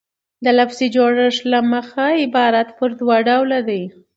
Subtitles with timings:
[0.43, 3.83] د لفظي جوړښت له مخه عبارت پر دوه ډوله ډﺉ.